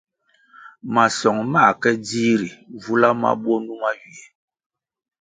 [0.93, 2.49] Masong mā ke dzih, ri
[2.81, 4.23] vula mabwo numa ywiè.